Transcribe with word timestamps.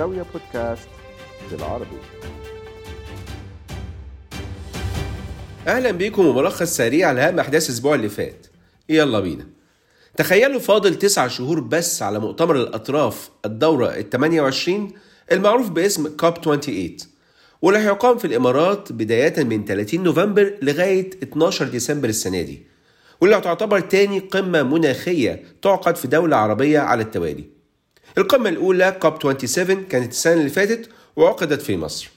زاوية 0.00 0.26
بودكاست 0.32 0.88
بالعربي. 1.50 1.98
أهلا 5.66 5.90
بيكم 5.90 6.26
وملخص 6.26 6.76
سريع 6.76 7.12
لأهم 7.12 7.38
أحداث 7.38 7.66
الأسبوع 7.68 7.94
اللي 7.94 8.08
فات. 8.08 8.46
يلا 8.88 9.20
بينا. 9.20 9.46
تخيلوا 10.16 10.60
فاضل 10.60 10.94
تسع 10.94 11.28
شهور 11.28 11.60
بس 11.60 12.02
على 12.02 12.18
مؤتمر 12.18 12.56
الأطراف 12.56 13.30
الدورة 13.44 13.86
ال 13.86 14.10
28 14.10 14.92
المعروف 15.32 15.70
باسم 15.70 16.16
كوب 16.16 16.34
28 16.44 16.96
واللي 17.62 17.80
هيقام 17.80 18.18
في 18.18 18.26
الإمارات 18.26 18.92
بداية 18.92 19.44
من 19.44 19.64
30 19.64 20.02
نوفمبر 20.02 20.54
لغاية 20.62 21.10
12 21.22 21.68
ديسمبر 21.68 22.08
السنة 22.08 22.42
دي. 22.42 22.66
واللي 23.20 23.36
هتعتبر 23.36 23.80
تاني 23.80 24.18
قمة 24.18 24.62
مناخية 24.62 25.42
تعقد 25.62 25.96
في 25.96 26.08
دولة 26.08 26.36
عربية 26.36 26.78
على 26.78 27.02
التوالي. 27.02 27.59
القمة 28.18 28.48
الأولى 28.48 28.96
كوب 29.00 29.14
27 29.22 29.84
كانت 29.84 30.12
السنة 30.12 30.32
اللي 30.34 30.48
فاتت 30.48 30.88
وعقدت 31.16 31.62
في 31.62 31.76
مصر. 31.76 32.10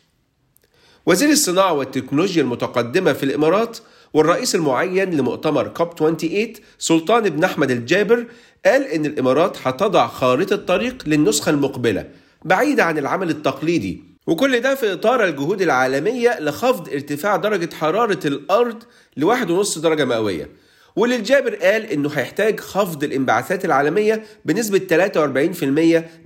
وزير 1.05 1.29
الصناعة 1.29 1.73
والتكنولوجيا 1.73 2.41
المتقدمة 2.41 3.13
في 3.13 3.23
الإمارات 3.23 3.77
والرئيس 4.13 4.55
المعين 4.55 5.09
لمؤتمر 5.17 5.67
كوب 5.67 5.97
28 5.99 6.53
سلطان 6.79 7.29
بن 7.29 7.43
أحمد 7.43 7.71
الجابر 7.71 8.25
قال 8.65 8.83
إن 8.87 9.05
الإمارات 9.05 9.57
هتضع 9.67 10.07
خارطة 10.07 10.55
طريق 10.55 11.03
للنسخة 11.07 11.49
المقبلة 11.49 12.09
بعيدة 12.45 12.83
عن 12.83 12.97
العمل 12.97 13.29
التقليدي 13.29 14.03
وكل 14.27 14.59
ده 14.59 14.75
في 14.75 14.93
إطار 14.93 15.25
الجهود 15.25 15.61
العالمية 15.61 16.39
لخفض 16.39 16.89
ارتفاع 16.89 17.35
درجة 17.35 17.69
حرارة 17.75 18.19
الأرض 18.27 18.83
لواحد 19.17 19.51
ونص 19.51 19.77
درجة 19.77 20.05
مئوية. 20.05 20.49
واللي 20.95 21.15
الجابر 21.15 21.55
قال 21.55 21.85
إنه 21.85 22.09
هيحتاج 22.09 22.59
خفض 22.59 23.03
الانبعاثات 23.03 23.65
العالمية 23.65 24.23
بنسبة 24.45 24.81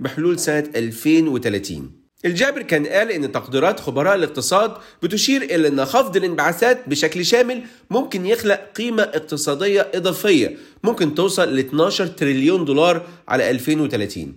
بحلول 0.00 0.38
سنة 0.38 0.64
2030 0.76 1.92
الجابر 2.24 2.62
كان 2.62 2.86
قال 2.86 3.10
إن 3.10 3.32
تقديرات 3.32 3.80
خبراء 3.80 4.14
الاقتصاد 4.14 4.72
بتشير 5.02 5.42
إلى 5.42 5.68
إن 5.68 5.84
خفض 5.84 6.16
الانبعاثات 6.16 6.88
بشكل 6.88 7.24
شامل 7.24 7.62
ممكن 7.90 8.26
يخلق 8.26 8.60
قيمة 8.76 9.02
اقتصادية 9.02 9.90
إضافية 9.94 10.56
ممكن 10.84 11.14
توصل 11.14 11.56
ل 11.56 11.58
12 11.58 12.06
تريليون 12.06 12.64
دولار 12.64 13.06
على 13.28 13.50
2030 13.50 14.34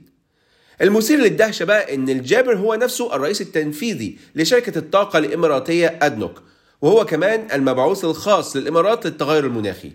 المثير 0.81 1.19
للدهشة 1.19 1.65
بقى 1.65 1.95
إن 1.95 2.09
الجابر 2.09 2.57
هو 2.57 2.75
نفسه 2.75 3.15
الرئيس 3.15 3.41
التنفيذي 3.41 4.17
لشركة 4.35 4.77
الطاقة 4.77 5.19
الإماراتية 5.19 5.99
أدنوك 6.01 6.41
وهو 6.81 7.05
كمان 7.05 7.47
المبعوث 7.53 8.05
الخاص 8.05 8.55
للإمارات 8.55 9.05
للتغير 9.05 9.45
المناخي. 9.45 9.91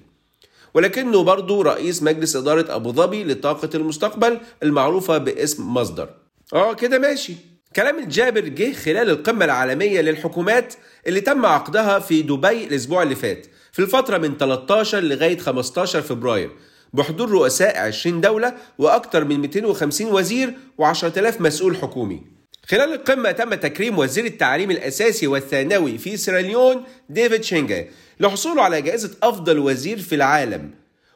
ولكنه 0.77 1.23
برضه 1.23 1.63
رئيس 1.63 2.03
مجلس 2.03 2.37
إدارة 2.37 2.77
أبو 2.77 2.93
ظبي 2.93 3.25
لطاقة 3.25 3.71
المستقبل 3.75 4.39
المعروفة 4.63 5.19
باسم 5.19 5.75
مصدر. 5.75 6.09
آه 6.53 6.75
كده 6.75 6.99
ماشي. 6.99 7.35
كلام 7.77 7.99
الجابر 7.99 8.41
جه 8.41 8.73
خلال 8.73 9.11
القمة 9.11 9.45
العالمية 9.45 10.01
للحكومات 10.01 10.75
اللي 11.07 11.21
تم 11.21 11.47
عقدها 11.47 11.99
في 11.99 12.23
دبي 12.23 12.65
الأسبوع 12.65 13.03
اللي 13.03 13.15
فات 13.15 13.47
في 13.73 13.79
الفترة 13.83 14.19
من 14.19 14.37
13 14.37 15.01
لغاية 15.01 15.39
15 15.39 16.03
فبراير 16.03 16.51
بحضور 16.93 17.31
رؤساء 17.31 17.79
20 17.79 18.21
دولة 18.21 18.55
وأكثر 18.79 19.25
من 19.25 19.41
250 19.41 20.13
وزير 20.13 20.55
و10000 20.83 21.41
مسؤول 21.41 21.77
حكومي. 21.77 22.36
خلال 22.69 22.93
القمة 22.93 23.31
تم 23.31 23.55
تكريم 23.55 23.99
وزير 23.99 24.25
التعليم 24.25 24.71
الأساسي 24.71 25.27
والثانوي 25.27 25.99
في 25.99 26.17
سيراليون 26.17 26.83
ديفيد 27.09 27.43
شينجا 27.45 27.87
لحصوله 28.21 28.63
على 28.63 28.83
جائزة 28.83 29.11
أفضل 29.23 29.59
وزير 29.59 29.99
في 29.99 30.15
العالم. 30.15 30.71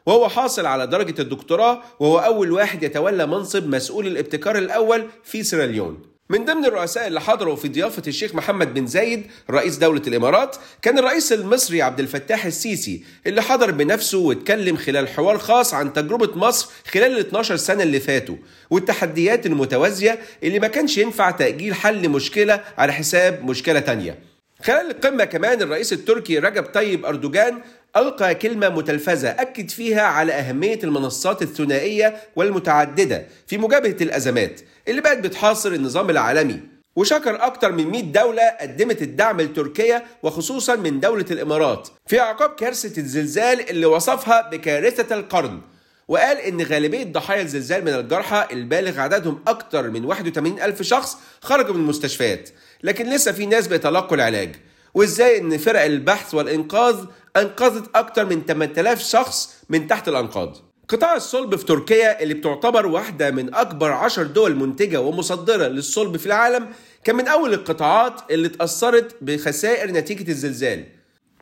وهو 0.05 0.29
حاصل 0.29 0.65
على 0.65 0.87
درجة 0.87 1.21
الدكتوراه 1.21 1.83
وهو 1.99 2.19
أول 2.19 2.51
واحد 2.51 2.83
يتولى 2.83 3.27
منصب 3.27 3.67
مسؤول 3.67 4.07
الابتكار 4.07 4.57
الأول 4.57 5.07
في 5.23 5.43
سيراليون 5.43 6.10
من 6.31 6.45
ضمن 6.45 6.65
الرؤساء 6.65 7.07
اللي 7.07 7.21
حضروا 7.21 7.55
في 7.55 7.67
ضيافة 7.67 8.01
الشيخ 8.07 8.35
محمد 8.35 8.73
بن 8.73 8.87
زايد 8.87 9.27
رئيس 9.49 9.77
دولة 9.77 10.01
الإمارات 10.07 10.55
كان 10.81 10.99
الرئيس 10.99 11.33
المصري 11.33 11.81
عبد 11.81 11.99
الفتاح 11.99 12.45
السيسي 12.45 13.03
اللي 13.27 13.41
حضر 13.41 13.71
بنفسه 13.71 14.17
واتكلم 14.17 14.77
خلال 14.77 15.07
حوار 15.07 15.37
خاص 15.37 15.73
عن 15.73 15.93
تجربة 15.93 16.37
مصر 16.37 16.69
خلال 16.91 17.17
ال 17.17 17.19
12 17.19 17.55
سنة 17.55 17.83
اللي 17.83 17.99
فاتوا 17.99 18.35
والتحديات 18.69 19.45
المتوازية 19.45 20.19
اللي 20.43 20.59
ما 20.59 20.67
كانش 20.67 20.97
ينفع 20.97 21.31
تأجيل 21.31 21.73
حل 21.73 22.09
مشكلة 22.09 22.63
على 22.77 22.93
حساب 22.93 23.45
مشكلة 23.45 23.79
تانية. 23.79 24.19
خلال 24.63 24.91
القمة 24.91 25.23
كمان 25.23 25.61
الرئيس 25.61 25.93
التركي 25.93 26.39
رجب 26.39 26.63
طيب 26.63 27.05
أردوغان 27.05 27.61
ألقى 27.97 28.35
كلمة 28.35 28.69
متلفزة 28.69 29.29
أكد 29.29 29.69
فيها 29.69 30.01
على 30.01 30.33
أهمية 30.33 30.79
المنصات 30.83 31.41
الثنائية 31.41 32.17
والمتعددة 32.35 33.25
في 33.47 33.57
مجابهة 33.57 33.97
الأزمات 34.01 34.61
اللي 34.87 35.01
بقت 35.01 35.17
بتحاصر 35.17 35.71
النظام 35.71 36.09
العالمي. 36.09 36.59
وشكر 36.95 37.35
أكثر 37.35 37.71
من 37.71 37.87
100 37.87 38.03
دولة 38.03 38.43
قدمت 38.61 39.01
الدعم 39.01 39.41
لتركيا 39.41 40.03
وخصوصا 40.23 40.75
من 40.75 40.99
دولة 40.99 41.25
الإمارات 41.31 41.89
في 42.07 42.19
أعقاب 42.19 42.55
كارثة 42.55 43.01
الزلزال 43.01 43.69
اللي 43.69 43.85
وصفها 43.85 44.49
بكارثة 44.49 45.15
القرن. 45.15 45.61
وقال 46.07 46.37
إن 46.37 46.61
غالبية 46.61 47.03
ضحايا 47.03 47.41
الزلزال 47.41 47.85
من 47.85 47.93
الجرحى 47.93 48.47
البالغ 48.51 48.99
عددهم 48.99 49.43
أكثر 49.47 49.89
من 49.89 50.05
81 50.05 50.61
ألف 50.61 50.81
شخص 50.81 51.17
خرجوا 51.41 51.73
من 51.73 51.79
المستشفيات. 51.79 52.49
لكن 52.83 53.09
لسه 53.09 53.31
في 53.31 53.45
ناس 53.45 53.67
بيتلقوا 53.67 54.15
العلاج. 54.17 54.55
وإزاي 54.93 55.37
إن 55.39 55.57
فرق 55.57 55.81
البحث 55.81 56.33
والإنقاذ 56.35 57.05
أنقذت 57.37 57.95
أكثر 57.95 58.25
من 58.25 58.41
8000 58.47 59.01
شخص 59.03 59.55
من 59.69 59.87
تحت 59.87 60.07
الأنقاض؟ 60.07 60.57
قطاع 60.87 61.15
الصلب 61.15 61.55
في 61.55 61.65
تركيا 61.65 62.21
اللي 62.23 62.33
بتعتبر 62.33 62.85
واحدة 62.85 63.31
من 63.31 63.55
أكبر 63.55 63.91
عشر 63.91 64.23
دول 64.23 64.55
منتجة 64.55 65.01
ومصدرة 65.01 65.67
للصلب 65.67 66.17
في 66.17 66.25
العالم 66.25 66.67
كان 67.03 67.15
من 67.15 67.27
أول 67.27 67.53
القطاعات 67.53 68.21
اللي 68.31 68.47
اتأثرت 68.47 69.15
بخسائر 69.21 69.91
نتيجة 69.91 70.31
الزلزال. 70.31 70.85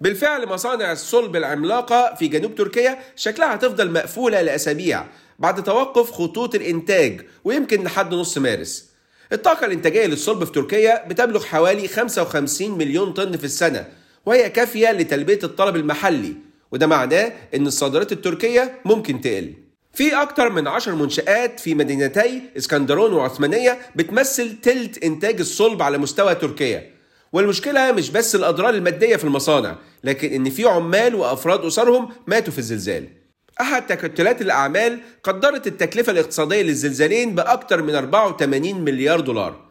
بالفعل 0.02 0.48
مصانع 0.48 0.92
الصلب 0.92 1.36
العملاقة 1.36 2.16
في 2.16 2.28
جنوب 2.28 2.56
تركيا 2.56 3.00
شكلها 3.16 3.56
هتفضل 3.56 3.92
مقفولة 3.92 4.42
لأسابيع 4.42 5.06
بعد 5.40 5.64
توقف 5.64 6.12
خطوط 6.12 6.56
الإنتاج 6.56 7.22
ويمكن 7.44 7.84
لحد 7.84 8.14
نص 8.14 8.38
مارس. 8.38 8.89
الطاقة 9.34 9.66
الإنتاجية 9.66 10.06
للصلب 10.06 10.44
في 10.44 10.52
تركيا 10.52 11.08
بتبلغ 11.08 11.44
حوالي 11.44 11.88
55 11.88 12.78
مليون 12.78 13.14
طن 13.14 13.38
في 13.38 13.44
السنة 13.44 13.88
وهي 14.26 14.50
كافية 14.50 14.92
لتلبية 14.92 15.40
الطلب 15.44 15.76
المحلي 15.76 16.34
وده 16.72 16.88
معناه 16.88 17.32
إن 17.56 17.68
الصادرات 17.68 18.12
التركية 18.12 18.80
ممكن 18.86 19.22
تقل. 19.22 19.54
في 19.94 20.22
أكتر 20.22 20.50
من 20.50 20.68
عشر 20.68 20.96
منشآت 20.96 21.60
في 21.60 21.76
مدينتي 21.76 22.42
إسكندرون 22.58 23.14
وعثمانية 23.14 23.80
بتمثل 23.96 24.62
تلت 24.62 25.04
إنتاج 25.04 25.40
الصلب 25.40 25.82
على 25.82 25.98
مستوى 25.98 26.36
تركيا. 26.36 26.90
والمشكلة 27.34 27.92
مش 27.92 28.10
بس 28.10 28.36
الأضرار 28.36 28.74
المادية 28.74 29.16
في 29.16 29.24
المصانع 29.24 29.76
لكن 30.04 30.34
إن 30.34 30.50
في 30.50 30.66
عمال 30.66 31.16
وأفراد 31.16 31.66
أسرهم 31.66 32.10
ماتوا 32.28 32.54
في 32.54 32.60
الزلزال. 32.60 33.19
أحد 33.62 33.88
تكتلات 33.88 34.42
الأعمال 34.42 35.00
قدرت 35.24 35.68
التكلفة 35.68 36.12
الاقتصادية 36.12 36.62
للزلزالين 36.62 37.36
بأكثر 37.36 37.82
من 37.82 37.96
84 37.96 38.82
مليار 38.82 39.20
دولار. 39.20 39.70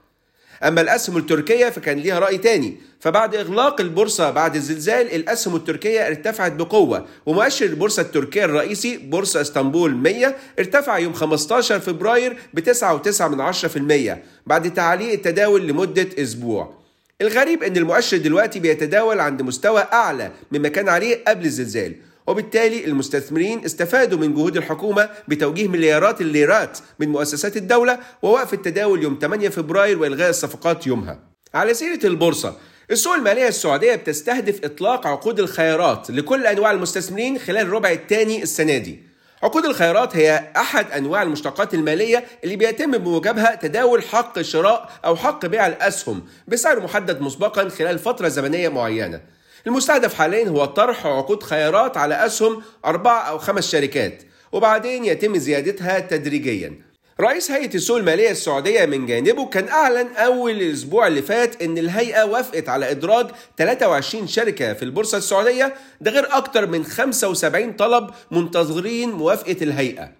أما 0.64 0.80
الأسهم 0.80 1.16
التركية 1.16 1.68
فكان 1.68 1.98
ليها 1.98 2.18
رأي 2.18 2.38
تاني. 2.38 2.76
فبعد 3.00 3.34
إغلاق 3.34 3.80
البورصة 3.80 4.30
بعد 4.30 4.56
الزلزال 4.56 5.14
الأسهم 5.14 5.56
التركية 5.56 6.06
ارتفعت 6.06 6.52
بقوة. 6.52 7.06
ومؤشر 7.26 7.66
البورصة 7.66 8.02
التركية 8.02 8.44
الرئيسي 8.44 8.96
بورصة 8.96 9.40
إسطنبول 9.40 9.94
100 9.94 10.36
ارتفع 10.58 10.98
يوم 10.98 11.12
15 11.12 11.80
فبراير 11.80 12.36
ب 12.54 12.60
9.9% 12.60 14.22
بعد 14.46 14.74
تعليق 14.74 15.12
التداول 15.12 15.66
لمدة 15.66 16.08
أسبوع. 16.18 16.78
الغريب 17.20 17.62
إن 17.62 17.76
المؤشر 17.76 18.16
دلوقتي 18.16 18.60
بيتداول 18.60 19.20
عند 19.20 19.42
مستوى 19.42 19.86
أعلى 19.92 20.32
مما 20.52 20.68
كان 20.68 20.88
عليه 20.88 21.24
قبل 21.28 21.44
الزلزال. 21.44 21.94
وبالتالي 22.28 22.84
المستثمرين 22.84 23.64
استفادوا 23.64 24.18
من 24.18 24.34
جهود 24.34 24.56
الحكومة 24.56 25.10
بتوجيه 25.28 25.68
مليارات 25.68 26.20
الليرات 26.20 26.78
من 26.98 27.08
مؤسسات 27.08 27.56
الدولة 27.56 27.98
ووقف 28.22 28.54
التداول 28.54 29.02
يوم 29.02 29.18
8 29.20 29.48
فبراير 29.48 29.98
وإلغاء 29.98 30.30
الصفقات 30.30 30.86
يومها. 30.86 31.18
على 31.54 31.74
سيرة 31.74 32.06
البورصة 32.06 32.56
السوق 32.90 33.14
المالية 33.14 33.48
السعودية 33.48 33.94
بتستهدف 33.94 34.64
إطلاق 34.64 35.06
عقود 35.06 35.40
الخيارات 35.40 36.10
لكل 36.10 36.46
أنواع 36.46 36.70
المستثمرين 36.70 37.38
خلال 37.38 37.66
الربع 37.66 37.90
الثاني 37.90 38.42
السنة 38.42 38.78
دي. 38.78 39.02
عقود 39.42 39.64
الخيارات 39.64 40.16
هي 40.16 40.52
أحد 40.56 40.90
أنواع 40.90 41.22
المشتقات 41.22 41.74
المالية 41.74 42.24
اللي 42.44 42.56
بيتم 42.56 42.98
بموجبها 42.98 43.54
تداول 43.54 44.02
حق 44.02 44.40
شراء 44.40 44.90
أو 45.04 45.16
حق 45.16 45.46
بيع 45.46 45.66
الأسهم 45.66 46.22
بسعر 46.48 46.80
محدد 46.80 47.20
مسبقا 47.20 47.68
خلال 47.68 47.98
فترة 47.98 48.28
زمنية 48.28 48.68
معينة. 48.68 49.20
المستهدف 49.66 50.14
حاليا 50.14 50.48
هو 50.48 50.64
طرح 50.64 51.06
عقود 51.06 51.42
خيارات 51.42 51.96
على 51.96 52.26
أسهم 52.26 52.62
أربع 52.84 53.28
أو 53.28 53.38
خمس 53.38 53.70
شركات 53.72 54.22
وبعدين 54.52 55.04
يتم 55.04 55.36
زيادتها 55.38 55.98
تدريجيا. 56.00 56.88
رئيس 57.20 57.50
هيئة 57.50 57.74
السوق 57.74 57.96
المالية 57.96 58.30
السعودية 58.30 58.84
من 58.86 59.06
جانبه 59.06 59.46
كان 59.46 59.68
أعلن 59.68 60.08
أول 60.16 60.50
الأسبوع 60.50 61.06
اللي 61.06 61.22
فات 61.22 61.62
إن 61.62 61.78
الهيئة 61.78 62.24
وافقت 62.24 62.68
على 62.68 62.90
إدراج 62.90 63.26
23 63.58 64.26
شركة 64.26 64.72
في 64.72 64.82
البورصة 64.82 65.18
السعودية 65.18 65.74
ده 66.00 66.10
غير 66.10 66.36
أكتر 66.36 66.66
من 66.66 66.84
75 66.84 67.72
طلب 67.72 68.10
منتظرين 68.30 69.10
موافقة 69.10 69.56
الهيئة. 69.62 70.17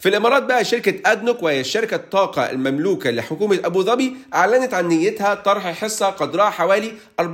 في 0.00 0.08
الإمارات 0.08 0.42
بقى 0.42 0.64
شركة 0.64 1.12
أدنوك 1.12 1.42
وهي 1.42 1.64
شركة 1.64 1.94
الطاقه 1.94 2.50
المملوكة 2.50 3.10
لحكومة 3.10 3.60
أبو 3.64 3.82
ظبي 3.82 4.16
أعلنت 4.34 4.74
عن 4.74 4.88
نيتها 4.88 5.34
طرح 5.34 5.66
حصة 5.72 6.06
قدرها 6.06 6.50
حوالي 6.50 6.92
4% 7.20 7.24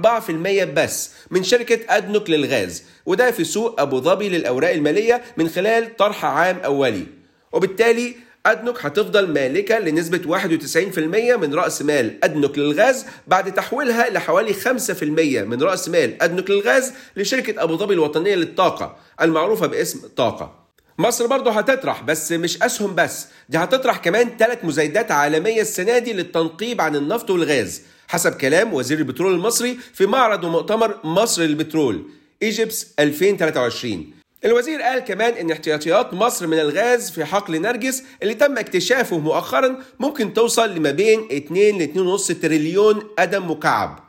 بس 0.64 1.10
من 1.30 1.42
شركة 1.42 1.96
أدنوك 1.96 2.30
للغاز 2.30 2.82
وده 3.06 3.30
في 3.30 3.44
سوق 3.44 3.80
أبو 3.80 4.00
ظبي 4.00 4.28
للأوراق 4.28 4.70
المالية 4.70 5.22
من 5.36 5.48
خلال 5.48 5.96
طرح 5.96 6.24
عام 6.24 6.58
أولي. 6.58 7.06
وبالتالي 7.52 8.16
أدنوك 8.46 8.86
هتفضل 8.86 9.26
مالكة 9.32 9.78
لنسبة 9.78 10.38
91% 10.38 10.98
من 11.36 11.54
رأس 11.54 11.82
مال 11.82 12.24
أدنوك 12.24 12.58
للغاز 12.58 13.06
بعد 13.26 13.54
تحويلها 13.54 14.10
لحوالي 14.10 14.54
5% 14.54 15.02
من 15.42 15.62
رأس 15.62 15.88
مال 15.88 16.22
أدنوك 16.22 16.50
للغاز 16.50 16.92
لشركة 17.16 17.62
أبو 17.62 17.76
ظبي 17.76 17.94
الوطنية 17.94 18.34
للطاقة 18.34 18.96
المعروفة 19.22 19.66
باسم 19.66 20.00
طاقة. 20.16 20.63
مصر 20.98 21.26
برضه 21.26 21.50
هتطرح 21.50 22.02
بس 22.02 22.32
مش 22.32 22.62
أسهم 22.62 22.94
بس 22.94 23.26
دي 23.48 23.58
هتطرح 23.58 23.96
كمان 23.96 24.30
ثلاث 24.38 24.64
مزايدات 24.64 25.10
عالمية 25.10 25.60
السنة 25.60 25.98
دي 25.98 26.12
للتنقيب 26.12 26.80
عن 26.80 26.96
النفط 26.96 27.30
والغاز 27.30 27.82
حسب 28.08 28.32
كلام 28.32 28.74
وزير 28.74 28.98
البترول 28.98 29.34
المصري 29.34 29.78
في 29.94 30.06
معرض 30.06 30.44
ومؤتمر 30.44 31.00
مصر 31.04 31.42
للبترول 31.42 32.10
ايجيبس 32.42 32.86
2023 32.98 34.10
الوزير 34.44 34.82
قال 34.82 34.98
كمان 34.98 35.32
إن 35.34 35.50
احتياطيات 35.50 36.14
مصر 36.14 36.46
من 36.46 36.58
الغاز 36.58 37.10
في 37.10 37.24
حقل 37.24 37.60
نرجس 37.60 38.02
اللي 38.22 38.34
تم 38.34 38.58
اكتشافه 38.58 39.18
مؤخرا 39.18 39.78
ممكن 40.00 40.32
توصل 40.34 40.74
لما 40.74 40.90
بين 40.90 41.28
2 41.32 41.82
ل 41.82 42.18
2.5 42.18 42.40
تريليون 42.42 42.98
قدم 43.18 43.50
مكعب. 43.50 44.03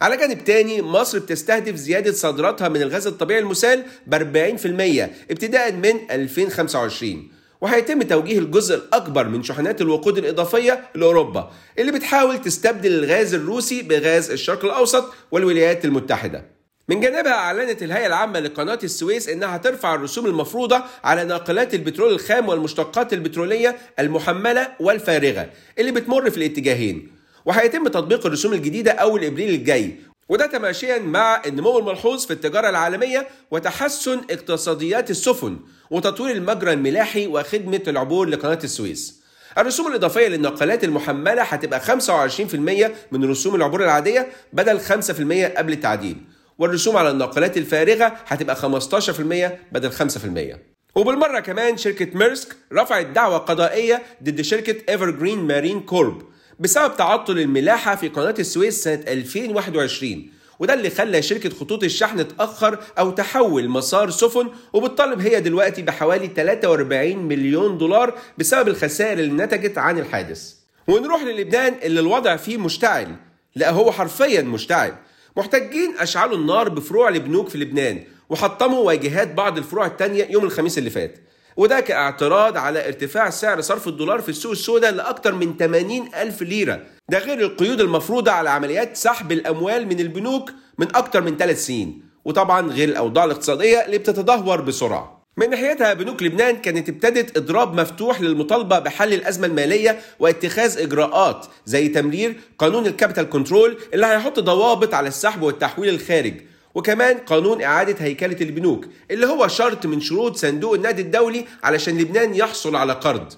على 0.00 0.16
جانب 0.16 0.44
تاني 0.44 0.82
مصر 0.82 1.18
بتستهدف 1.18 1.74
زيادة 1.74 2.12
صادراتها 2.12 2.68
من 2.68 2.82
الغاز 2.82 3.06
الطبيعي 3.06 3.40
المسال 3.40 3.84
ب 4.06 4.14
40% 4.14 5.30
ابتداء 5.30 5.72
من 5.72 6.10
2025 6.10 7.28
وهيتم 7.60 8.02
توجيه 8.02 8.38
الجزء 8.38 8.74
الأكبر 8.74 9.28
من 9.28 9.42
شحنات 9.42 9.80
الوقود 9.80 10.18
الإضافية 10.18 10.84
لأوروبا 10.94 11.50
اللي 11.78 11.92
بتحاول 11.92 12.40
تستبدل 12.40 12.92
الغاز 13.04 13.34
الروسي 13.34 13.82
بغاز 13.82 14.30
الشرق 14.30 14.64
الأوسط 14.64 15.04
والولايات 15.30 15.84
المتحدة. 15.84 16.44
من 16.88 17.00
جانبها 17.00 17.32
أعلنت 17.32 17.82
الهيئة 17.82 18.06
العامة 18.06 18.40
لقناة 18.40 18.78
السويس 18.84 19.28
إنها 19.28 19.56
ترفع 19.56 19.94
الرسوم 19.94 20.26
المفروضة 20.26 20.82
على 21.04 21.24
ناقلات 21.24 21.74
البترول 21.74 22.12
الخام 22.12 22.48
والمشتقات 22.48 23.12
البترولية 23.12 23.76
المحملة 23.98 24.68
والفارغة 24.80 25.50
اللي 25.78 25.92
بتمر 25.92 26.30
في 26.30 26.36
الاتجاهين. 26.36 27.19
وهيتم 27.44 27.88
تطبيق 27.88 28.26
الرسوم 28.26 28.52
الجديدة 28.52 28.92
أول 28.92 29.24
إبريل 29.24 29.54
الجاي. 29.54 29.96
وده 30.28 30.46
تماشيا 30.46 30.98
مع 30.98 31.42
النمو 31.46 31.78
الملحوظ 31.78 32.26
في 32.26 32.32
التجارة 32.32 32.68
العالمية 32.68 33.28
وتحسن 33.50 34.20
اقتصاديات 34.30 35.10
السفن 35.10 35.56
وتطوير 35.90 36.36
المجرى 36.36 36.72
الملاحي 36.72 37.26
وخدمة 37.26 37.80
العبور 37.88 38.28
لقناة 38.28 38.58
السويس. 38.64 39.20
الرسوم 39.58 39.86
الإضافية 39.86 40.28
للناقلات 40.28 40.84
المحملة 40.84 41.42
هتبقى 41.42 41.80
25% 41.80 42.92
من 43.12 43.30
رسوم 43.30 43.54
العبور 43.54 43.84
العادية 43.84 44.28
بدل 44.52 44.80
5% 44.80 45.56
قبل 45.56 45.72
التعديل. 45.72 46.16
والرسوم 46.58 46.96
على 46.96 47.10
الناقلات 47.10 47.56
الفارغة 47.56 48.16
هتبقى 48.26 48.56
15% 48.56 49.58
بدل 49.72 49.92
5% 49.92 50.58
وبالمرة 50.94 51.40
كمان 51.40 51.76
شركة 51.76 52.18
ميرسك 52.18 52.56
رفعت 52.72 53.06
دعوى 53.06 53.36
قضائية 53.36 54.02
ضد 54.22 54.40
شركة 54.40 54.76
ايفر 54.92 55.10
جرين 55.10 55.38
مارين 55.38 55.80
كورب 55.80 56.22
بسبب 56.60 56.96
تعطل 56.96 57.38
الملاحة 57.38 57.96
في 57.96 58.08
قناة 58.08 58.34
السويس 58.38 58.84
سنة 58.84 59.04
2021 59.08 60.30
وده 60.58 60.74
اللي 60.74 60.90
خلى 60.90 61.22
شركة 61.22 61.50
خطوط 61.50 61.84
الشحن 61.84 62.28
تأخر 62.28 62.78
أو 62.98 63.10
تحول 63.10 63.68
مسار 63.68 64.10
سفن 64.10 64.48
وبتطالب 64.72 65.20
هي 65.20 65.40
دلوقتي 65.40 65.82
بحوالي 65.82 66.30
43 66.36 67.16
مليون 67.16 67.78
دولار 67.78 68.18
بسبب 68.38 68.68
الخسائر 68.68 69.18
اللي 69.18 69.44
نتجت 69.44 69.78
عن 69.78 69.98
الحادث. 69.98 70.52
ونروح 70.88 71.22
للبنان 71.22 71.74
اللي 71.82 72.00
الوضع 72.00 72.36
فيه 72.36 72.56
مشتعل 72.56 73.16
لا 73.56 73.70
هو 73.70 73.92
حرفيا 73.92 74.42
مشتعل. 74.42 74.94
محتجين 75.36 75.94
أشعلوا 75.98 76.36
النار 76.36 76.68
بفروع 76.68 77.08
البنوك 77.08 77.48
في 77.48 77.58
لبنان 77.58 78.02
وحطموا 78.28 78.78
واجهات 78.78 79.34
بعض 79.34 79.58
الفروع 79.58 79.86
التانية 79.86 80.26
يوم 80.30 80.44
الخميس 80.44 80.78
اللي 80.78 80.90
فات. 80.90 81.18
وده 81.56 81.80
كاعتراض 81.80 82.56
على 82.56 82.86
ارتفاع 82.86 83.30
سعر 83.30 83.60
صرف 83.60 83.88
الدولار 83.88 84.20
في 84.20 84.28
السوق 84.28 84.52
السوداء 84.52 84.92
لأكثر 84.92 85.34
من 85.34 85.56
80 85.56 86.08
ألف 86.14 86.42
ليرة. 86.42 86.80
ده 87.10 87.18
غير 87.18 87.40
القيود 87.40 87.80
المفروضة 87.80 88.30
على 88.32 88.50
عمليات 88.50 88.96
سحب 88.96 89.32
الأموال 89.32 89.86
من 89.86 90.00
البنوك 90.00 90.50
من 90.78 90.86
أكثر 90.96 91.20
من 91.20 91.36
ثلاث 91.36 91.66
سنين. 91.66 92.02
وطبعا 92.24 92.70
غير 92.72 92.88
الأوضاع 92.88 93.24
الاقتصادية 93.24 93.78
اللي 93.78 93.98
بتتدهور 93.98 94.60
بسرعة. 94.60 95.20
من 95.36 95.50
ناحيتها 95.50 95.92
بنوك 95.94 96.22
لبنان 96.22 96.56
كانت 96.56 96.88
ابتدت 96.88 97.36
إضراب 97.36 97.80
مفتوح 97.80 98.20
للمطالبة 98.20 98.78
بحل 98.78 99.12
الأزمة 99.12 99.46
المالية 99.46 99.98
واتخاذ 100.18 100.78
إجراءات 100.78 101.46
زي 101.66 101.88
تمرير 101.88 102.40
قانون 102.58 102.86
ال 102.86 102.91
capital 102.91 103.30
control 103.30 103.78
اللي 103.94 104.06
هيحط 104.06 104.40
ضوابط 104.40 104.94
على 104.94 105.08
السحب 105.08 105.42
والتحويل 105.42 105.94
الخارج. 105.94 106.34
وكمان 106.74 107.18
قانون 107.18 107.62
إعادة 107.62 107.96
هيكلة 108.04 108.36
البنوك 108.40 108.86
اللي 109.10 109.26
هو 109.26 109.48
شرط 109.48 109.86
من 109.86 110.00
شروط 110.00 110.36
صندوق 110.36 110.74
النقد 110.74 110.98
الدولي 110.98 111.44
علشان 111.62 111.98
لبنان 111.98 112.34
يحصل 112.34 112.76
على 112.76 112.92
قرض. 112.92 113.32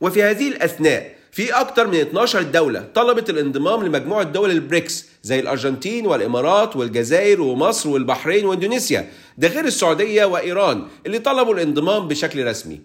وفي 0.00 0.22
هذه 0.22 0.48
الأثناء 0.48 1.14
في 1.32 1.52
أكثر 1.52 1.86
من 1.86 1.94
12 1.94 2.42
دولة 2.42 2.88
طلبت 2.94 3.30
الانضمام 3.30 3.82
لمجموعة 3.86 4.22
دول 4.22 4.50
البريكس 4.50 5.04
زي 5.22 5.40
الأرجنتين 5.40 6.06
والإمارات 6.06 6.76
والجزائر 6.76 7.40
ومصر 7.40 7.88
والبحرين 7.88 8.46
وإندونيسيا 8.46 9.10
ده 9.38 9.48
غير 9.48 9.64
السعودية 9.64 10.24
وإيران 10.24 10.86
اللي 11.06 11.18
طلبوا 11.18 11.54
الانضمام 11.54 12.08
بشكل 12.08 12.46
رسمي. 12.46 12.80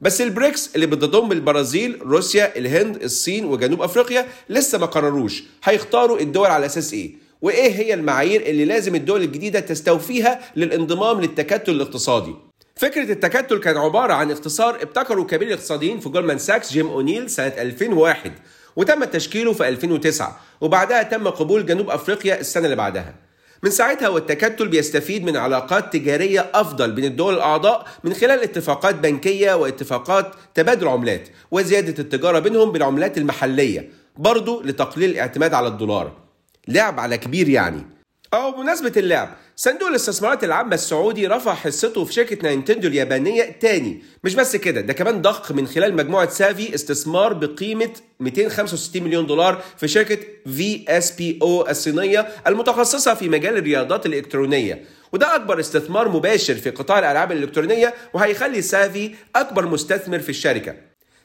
بس 0.00 0.20
البريكس 0.20 0.70
اللي 0.74 0.86
بتضم 0.86 1.32
البرازيل 1.32 1.98
روسيا 2.02 2.58
الهند 2.58 3.02
الصين 3.02 3.44
وجنوب 3.44 3.82
أفريقيا 3.82 4.28
لسه 4.48 4.78
ما 4.78 4.86
قرروش 4.86 5.42
هيختاروا 5.64 6.20
الدول 6.20 6.46
على 6.46 6.66
أساس 6.66 6.92
إيه. 6.92 7.27
وإيه 7.42 7.70
هي 7.70 7.94
المعايير 7.94 8.42
اللي 8.42 8.64
لازم 8.64 8.94
الدول 8.94 9.22
الجديدة 9.22 9.60
تستوفيها 9.60 10.40
للانضمام 10.56 11.20
للتكتل 11.20 11.72
الاقتصادي؟ 11.72 12.34
فكرة 12.76 13.12
التكتل 13.12 13.58
كان 13.58 13.76
عبارة 13.76 14.12
عن 14.12 14.30
اختصار 14.30 14.82
ابتكره 14.82 15.22
كبير 15.22 15.48
الاقتصاديين 15.48 16.00
في 16.00 16.08
جولدمان 16.08 16.38
ساكس 16.38 16.72
جيم 16.72 16.86
أونيل 16.86 17.30
سنة 17.30 17.46
2001 17.58 18.32
وتم 18.76 19.04
تشكيله 19.04 19.52
في 19.52 19.68
2009 19.68 20.40
وبعدها 20.60 21.02
تم 21.02 21.28
قبول 21.28 21.66
جنوب 21.66 21.90
أفريقيا 21.90 22.40
السنة 22.40 22.64
اللي 22.64 22.76
بعدها. 22.76 23.14
من 23.62 23.70
ساعتها 23.70 24.08
والتكتل 24.08 24.68
بيستفيد 24.68 25.24
من 25.24 25.36
علاقات 25.36 25.92
تجارية 25.92 26.50
أفضل 26.54 26.92
بين 26.92 27.04
الدول 27.04 27.34
الأعضاء 27.34 27.86
من 28.04 28.14
خلال 28.14 28.42
اتفاقات 28.42 28.94
بنكية 28.94 29.54
واتفاقات 29.54 30.34
تبادل 30.54 30.88
عملات 30.88 31.28
وزيادة 31.50 32.02
التجارة 32.02 32.38
بينهم 32.38 32.72
بالعملات 32.72 33.18
المحلية 33.18 33.90
برضو 34.16 34.62
لتقليل 34.62 35.10
الاعتماد 35.10 35.54
على 35.54 35.68
الدولار. 35.68 36.27
لعب 36.68 37.00
على 37.00 37.18
كبير 37.18 37.48
يعني. 37.48 37.86
وبمناسبة 38.34 38.92
اللعب 38.96 39.36
صندوق 39.56 39.88
الاستثمارات 39.88 40.44
العامة 40.44 40.74
السعودي 40.74 41.26
رفع 41.26 41.54
حصته 41.54 42.04
في 42.04 42.12
شركة 42.12 42.48
نينتندو 42.48 42.88
اليابانية 42.88 43.42
تاني. 43.60 44.02
مش 44.24 44.34
بس 44.34 44.56
كده 44.56 44.80
ده 44.80 44.92
كمان 44.92 45.22
ضخ 45.22 45.52
من 45.52 45.66
خلال 45.66 45.96
مجموعة 45.96 46.28
سافي 46.28 46.74
استثمار 46.74 47.32
بقيمة 47.32 47.90
265 48.20 49.02
مليون 49.02 49.26
دولار 49.26 49.62
في 49.76 49.88
شركة 49.88 50.18
VSPO 50.46 51.68
الصينية 51.68 52.28
المتخصصة 52.46 53.14
في 53.14 53.28
مجال 53.28 53.56
الرياضات 53.56 54.06
الإلكترونية. 54.06 54.84
وده 55.12 55.36
أكبر 55.36 55.60
استثمار 55.60 56.08
مباشر 56.08 56.54
في 56.54 56.70
قطاع 56.70 56.98
الألعاب 56.98 57.32
الإلكترونية 57.32 57.94
وهيخلي 58.14 58.62
سافي 58.62 59.14
أكبر 59.36 59.66
مستثمر 59.66 60.18
في 60.18 60.28
الشركة. 60.28 60.74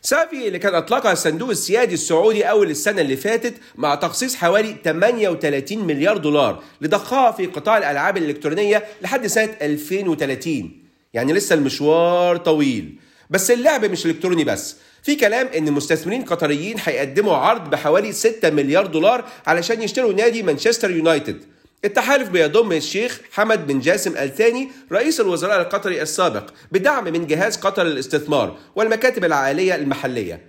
سافي 0.06 0.48
اللي 0.48 0.60
كان 0.60 0.76
أطلقها 0.76 1.12
الصندوق 1.12 1.50
السيادي 1.50 1.94
السعودي 1.94 2.44
أول 2.44 2.70
السنة 2.70 3.02
اللي 3.02 3.18
فاتت 3.18 3.54
مع 3.76 3.96
تخصيص 3.96 4.36
حوالي 4.36 4.76
38 4.84 5.88
مليار 5.88 6.18
دولار 6.18 6.64
لضخها 6.82 7.32
في 7.32 7.46
قطاع 7.46 7.78
الألعاب 7.78 8.18
الإلكترونية 8.18 8.84
لحد 9.02 9.28
سنة 9.28 9.50
2030 9.62 10.72
يعني 11.14 11.34
لسه 11.34 11.56
المشوار 11.56 12.38
طويل. 12.38 12.96
بس 13.30 13.52
اللعب 13.52 13.86
مش 13.86 14.06
إلكتروني 14.06 14.44
بس. 14.44 14.76
في 15.04 15.16
كلام 15.16 15.48
إن 15.48 15.72
مستثمرين 15.72 16.22
قطريين 16.22 16.76
هيقدموا 16.84 17.36
عرض 17.36 17.70
بحوالي 17.70 18.12
6 18.12 18.50
مليار 18.50 18.86
دولار 18.86 19.26
علشان 19.48 19.82
يشتروا 19.82 20.14
نادي 20.14 20.44
مانشستر 20.44 20.92
يونايتد. 20.92 21.44
التحالف 21.86 22.30
بيضم 22.30 22.72
الشيخ 22.72 23.22
حمد 23.32 23.68
بن 23.68 23.80
جاسم 23.80 24.18
الثاني 24.18 24.72
رئيس 24.92 25.22
الوزراء 25.22 25.62
القطري 25.62 26.02
السابق 26.02 26.50
بدعم 26.72 27.04
من 27.04 27.28
جهاز 27.28 27.58
قطر 27.58 27.84
للاستثمار 27.84 28.58
والمكاتب 28.76 29.26
العائلية 29.26 29.76
المحلية. 29.76 30.42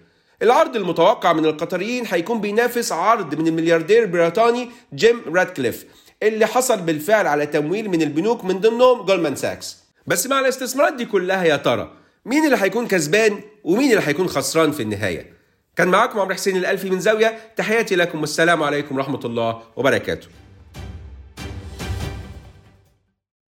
العرض 0.42 0.76
المتوقع 0.76 1.32
من 1.32 1.44
القطريين 1.44 2.04
هيكون 2.06 2.40
بينافس 2.40 2.92
عرض 2.92 3.34
من 3.34 3.46
الملياردير 3.46 4.02
البريطاني 4.02 4.70
جيم 4.94 5.22
راتكليف 5.34 5.84
اللي 6.22 6.46
حصل 6.46 6.80
بالفعل 6.80 7.26
على 7.26 7.46
تمويل 7.46 7.88
من 7.90 8.02
البنوك 8.02 8.44
من 8.44 8.60
ضمنهم 8.60 9.06
جولمان 9.06 9.36
ساكس. 9.36 9.76
بس 10.06 10.26
مع 10.26 10.40
الاستثمارات 10.40 10.94
دي 10.94 11.04
كلها 11.04 11.44
يا 11.44 11.56
ترى 11.56 11.92
مين 12.24 12.44
اللي 12.44 12.56
هيكون 12.60 12.86
كسبان 12.86 13.40
ومين 13.64 13.90
اللي 13.90 14.02
هيكون 14.06 14.28
خسران 14.28 14.72
في 14.72 14.82
النهاية؟ 14.82 15.34
كان 15.76 15.88
معاكم 15.88 16.20
عمرو 16.20 16.34
حسين 16.34 16.56
الألفي 16.56 16.90
من 16.90 17.00
زاوية 17.00 17.38
تحياتي 17.56 17.96
لكم 17.96 18.20
والسلام 18.20 18.62
عليكم 18.62 18.96
ورحمة 18.96 19.20
الله 19.24 19.62
وبركاته. 19.76 20.28